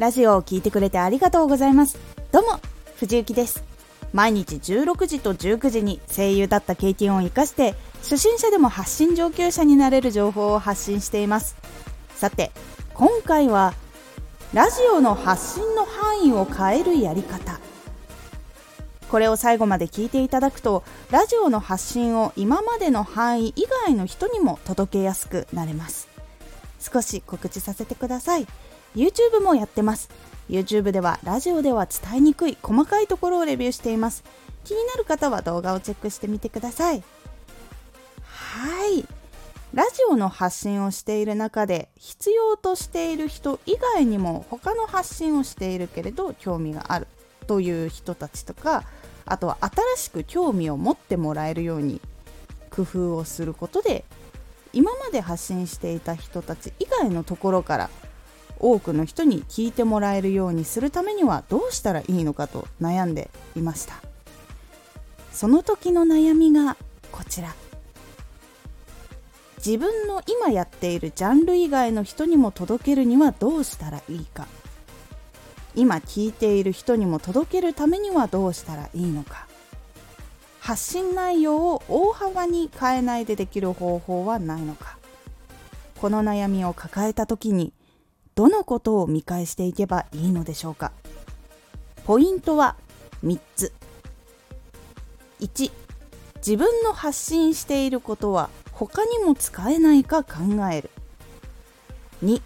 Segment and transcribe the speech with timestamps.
[0.00, 1.98] ラジオを聴いてくれてありがとうございます。
[2.32, 2.58] どうも
[2.96, 3.62] 藤幸です。
[4.14, 11.54] 毎日16時と19時に声優だった経験を生かして初心者でも発信上級者になれる情報を発信しています。
[12.14, 12.50] さて
[12.94, 13.74] 今回は
[14.54, 17.60] ラジオの発信の範囲を変えるやり方。
[19.10, 26.08] これを最後まで聞いていただくとラジオの発信を今までの範囲以外の人にも届けやすくなれます。
[26.80, 28.46] 少し告知させてください。
[28.96, 30.10] YouTube もやってます。
[30.48, 34.24] YouTube ではラジオでは伝えにくい細かいところをレビューしています。
[34.64, 37.02] 気になる方は動画をチェックしてみてください。
[38.24, 39.06] はい。
[39.72, 47.06] ラジオの発信をしている中で必要としている人以外にも他の発信をしているけれど興味がある
[47.46, 48.82] という人たちとか
[49.26, 52.00] あとは新しく興味を持ってもらえるように
[52.70, 54.04] 工夫をすることで
[54.72, 57.90] 今まで発信していた人たち以外のところから
[58.60, 63.94] 多くの人に聞いてもらえるようにするためにはどうしたらいいのかと悩んでいました。
[65.32, 66.76] その時の悩みが
[67.10, 67.54] こちら。
[69.64, 74.46] 自分の今やっているジャンル以外の人にも届けるにはどうしたらいいか。
[75.74, 79.46] 今聞いている人にも届けるためにはどうしたらいいのか。
[80.60, 84.98] 発信内容を大幅に変えないでできる方法はないのか。
[86.00, 87.72] この悩みを抱えた時に
[88.34, 90.92] どのことを見返していけばいいのでしょうか？
[92.04, 92.76] ポイントは
[93.24, 93.72] 3つ。
[95.40, 95.70] 1
[96.36, 100.32] 自分の発信していることは他にも使えないか考
[100.72, 100.90] える。
[102.24, 102.40] 2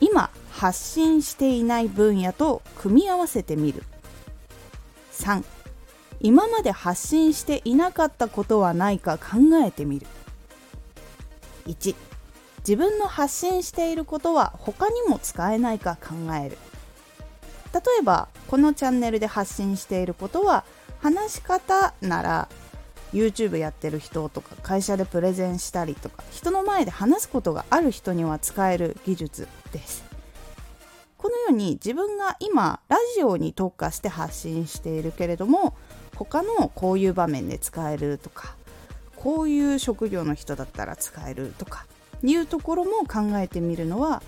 [0.00, 3.82] 今発信していない分野と組み合わせてみる。
[5.12, 5.42] 3
[6.20, 10.06] 今まで発信していなかったことはないか考えてみる。
[11.66, 11.94] 1
[12.66, 16.58] 自分の発信していることは他にも使えないか考える。
[17.74, 20.64] 例えばこのチャンネルで発信していることは
[21.00, 22.48] 話し方なら
[23.12, 30.04] YouTube やってる人とか会社でプレゼンしたりとか人の前で話すことがある人には使える技術です。
[31.18, 35.74] このように自分が今ラジオに特化して発信しているけれども
[36.16, 38.54] 他のこういう場面で使えるとか
[39.16, 41.86] こういう職業の人だったら使えるとか
[42.24, 44.22] いうところも考えてみるのは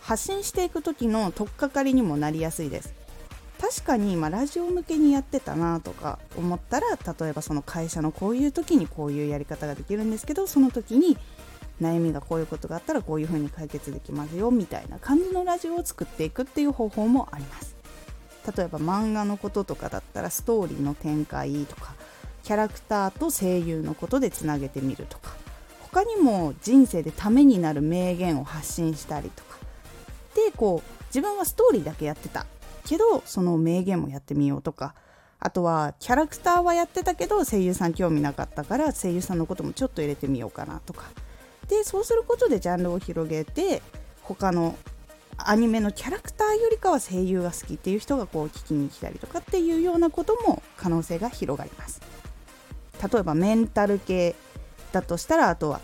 [0.00, 2.94] 発信していく時の取っかかりにもなりやすいです。
[3.60, 11.16] 確かに今ラジオ向けにやってたなとか思ったら例えばその会社のこういう時にこういうやり方ができるんですけどその時に
[11.80, 17.76] 悩みがこういうことがあったらこういう風に解決できますよみたいな感じのラジオを作っていくっていう方法もあります。
[18.56, 21.94] 例えば漫画のこととかだったらストーリーの展開とか
[22.42, 25.41] キャラクターと声優のことでつなげてみるとか。
[25.92, 29.58] 他にも人生でためになる名言を発信したりとか。
[30.34, 32.46] でこう自分はストーリーだけやってた
[32.86, 34.94] けどその名言もやってみようとか。
[35.44, 41.04] あとはキャラクターはやってたけど声優さん興味なかったから声優さんのこともちょっと入れてみようかなとか。
[41.68, 43.82] でそうすることでジャンルを広げて
[44.22, 44.76] 他の
[45.36, 52.00] アニメのキャラクターよりかは声優が好きっていう人がこう聞きに来たりとかっていうようなことも可能性が広がります。
[53.12, 54.36] 例えばメンタル系。
[54.92, 55.80] だとしたらあとは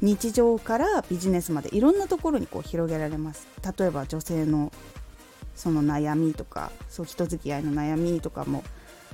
[0.00, 3.46] 日常からビジネスまでいろんなところにこう広げられます。
[3.78, 4.72] 例えば女性の
[5.54, 8.64] その悩みとかそう人付き合いの悩みとかも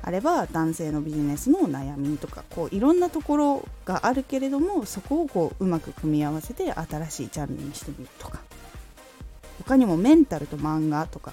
[0.02, 8.40] あれば男性のビジネスの悩みとかこういろんなところがあるけれどもそこをこううまく組み合わせて新しいジャンルにしてみるとか。
[9.58, 11.32] 他にもメンタルと漫画とか。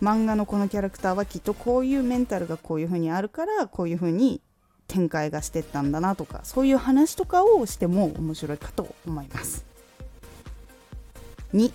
[0.00, 4.40] 漫画のこのキャラクターはきっとこういうメンタルがこういう風にあるからこういう風に
[4.88, 9.64] 展開がしてったんだなとかそういう話とかをしても面白いかと思います。
[11.54, 11.72] 2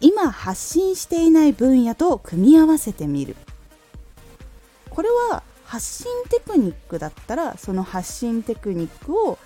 [0.00, 3.36] 今発信していない分野と組み合わせてみる。
[4.88, 9.38] これは発信テクニックだったらその発信テクニックを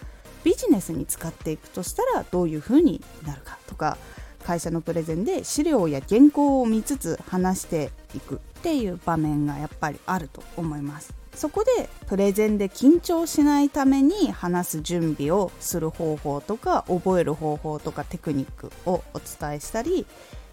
[0.42, 3.98] ビジネスに使っていくとしたらどういう風になるかとか
[4.42, 11.14] 会社のプレゼンで資料や原稿を見つつ話していくっていう場面がやっぱりあると思います。
[11.34, 20.06] そこでプレゼンで緊張しないために話す準備をする方法とか覚える方法とかテクニックをお伝えしたり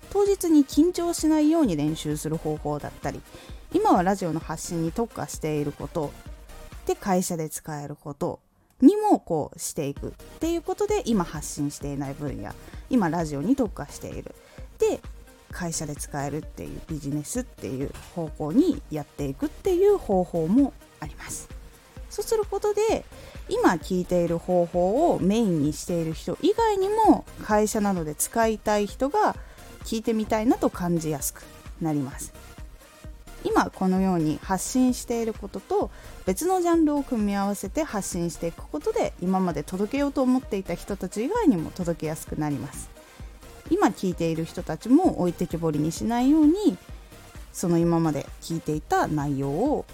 [0.09, 3.21] 当日に緊張しないように練習する方法だったり
[3.73, 6.11] 今はラジオの発信に特化していること
[6.85, 8.39] で会社で使えること
[8.81, 12.51] にもこうしていくっていうことで今発信していない分野
[12.89, 14.35] 今ラジオに特化している。
[14.79, 14.99] で
[15.51, 21.49] 会社で使えるっていうビジネスっていう方向にやっていくっていう方法もあります。
[22.09, 23.05] そうすることで
[23.47, 29.35] 今聞いている方法をメインにしている人以外にも会社などで使いたい人が
[29.85, 31.43] 聞いてみたいなと感じやすく
[31.81, 32.33] なります。
[33.43, 35.89] 今このように発信していることと
[36.25, 43.00] 別のジャンルを組み合わせて発信していくことで今まで届けようと思っていた人たち以外にも届けやすくなります。
[43.71, 46.77] 今聞いている人たちも置いてきぼりにしないように
[47.53, 49.85] その今まで聞いていた内容を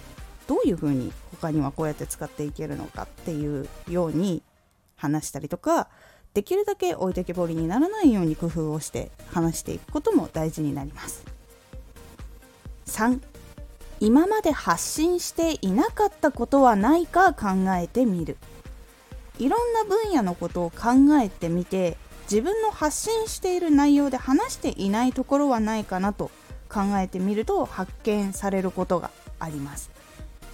[0.48, 4.42] どういうふうに他にはこうやって使っていけるのかっていうように
[4.96, 5.90] 話したりとか
[6.34, 11.24] できるだけ置いてけぼりにならないように工夫をして話していくことも大事になります。
[12.88, 13.22] 3
[14.00, 18.38] 今まで発信していなかったことはないか考えてみる。
[19.40, 21.98] いろんな分野のことを考えてみて
[22.30, 26.30] 自分の発信している内容で話していないところはないかなと
[26.70, 29.90] 考えてみると発見されることがあります。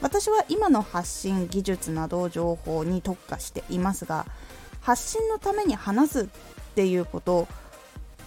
[0.01, 4.25] 私は今の発信技術など情報に特化していますが
[4.81, 6.27] 発信のために話すっ
[6.75, 7.47] ていうこと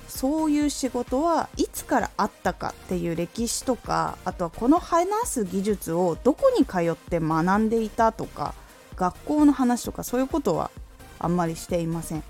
[0.09, 8.55] そういう仕事はいつからあったかっていう歴史とかあとはこの話す技術をどこに通って学んでいたとか
[8.97, 10.71] 学校の話とかそういうことは
[11.19, 12.23] あんまりしていません。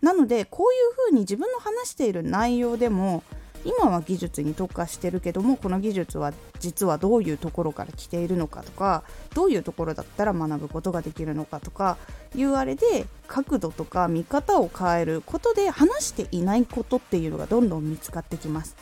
[0.00, 3.22] なのでこういうふうに自分の話している内容でも
[3.66, 9.02] 今は技術に特化してるけどもこの技術は実はどういうところから来ているのかとか
[9.34, 11.96] どういうところだったら学ぶことができるのかとか
[12.36, 18.76] いうあれで角度とか見方を変えることで話していないことっていうのがどんどん見つかってきます。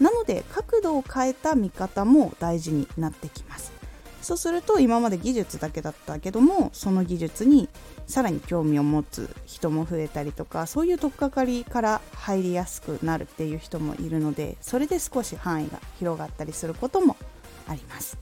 [0.00, 3.81] なので角度を変えた見方も大事になってきます。
[4.22, 7.68] そうすると今まで技術だけだったけどもその技術に
[8.06, 17.16] さらに興味を持つ人も増えたりとかそういう取っかかりから入りやすくなるっていう人もいるのでそれで少し範囲が広がったりすることも
[17.68, 18.16] あります。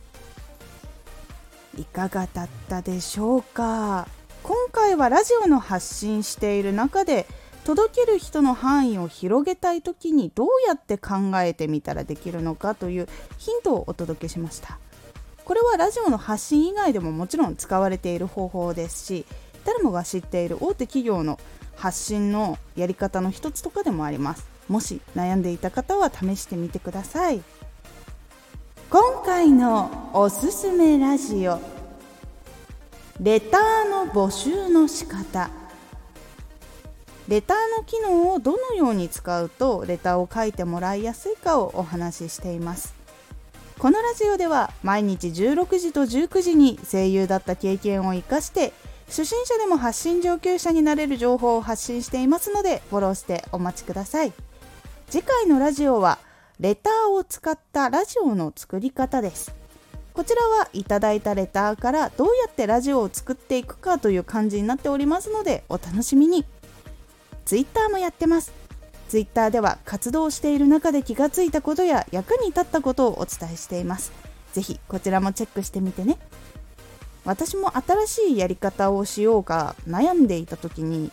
[1.78, 4.08] いかがだったでしょうか？
[4.42, 7.26] 今回はラジオの発信している中で
[7.64, 13.08] 届ける人の範囲を広げたい時にどうやって考えてみたらできるのかという
[13.38, 14.78] ヒントをお届けしました。
[15.50, 19.26] これはラジオの発信以外でももちろん使われている方法ですし
[19.64, 21.40] 誰もが知っている大手企業の
[21.74, 24.46] 発信のやり方の一つとかでもあります。
[24.68, 27.42] もし悩んでいた方は試してみてください。
[28.90, 31.58] 今回のおすすめラジオ
[33.18, 35.50] レターの募集の仕方。
[37.26, 42.99] レターの機能をどのように使うとレターを書いてもらいやすいかをお話ししています。
[43.80, 48.74] このラジオでは毎日16時と19時に声優だった経験を生かして
[49.06, 54.34] 初心者でも発信上級者になれる情報を発信していますのでフォローしてお待ちください。
[55.08, 56.18] 次回のラジオは
[56.58, 59.54] レターを使ったラジオの作り方です。
[60.12, 66.44] こちらはいただいたレターからどうやってラジオを作っていくかという感じになっておりますのでお楽しみに。
[67.46, 68.59] Twitter もやってます。
[69.10, 74.12] Twitter では活動している中で気がついたことや役に立ったことをお伝えしています。
[74.52, 76.16] ぜひこちらもチェックしてみてね。
[77.24, 81.10] 私も新しいやり方をしようか悩んでいた時に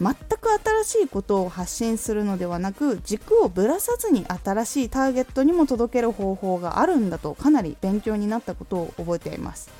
[0.00, 0.50] 全く
[0.84, 9.70] 新しいことを発信するのではなく軸をぶらさずに新しいターゲットにも届ける方法があるんだとかなり勉強になったことを覚えています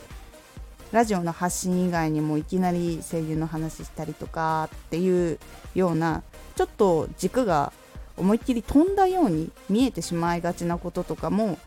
[0.92, 5.38] ラジオの発信以外にもいきなり声優の話したりとかっていう
[5.74, 6.22] ような
[6.54, 7.72] ちょっと軸が
[8.18, 11.58] 思いっきり飛んだように見えてしまいがちなこととかも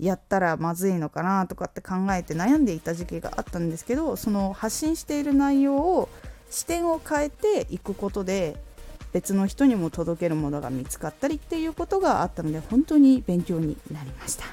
[0.00, 6.08] やったらまずいのかなとかって考えて悩んでいた時期があったんですけどその発信している内容を
[6.50, 8.56] 視点を変えていくことで
[9.12, 14.44] 別の人にも届けるものが見つかったりっていうことがあったので本当に勉強になりました。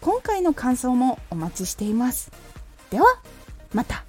[0.00, 2.32] 今回の感想もお待ちしています。
[2.90, 3.06] では
[3.72, 4.04] また。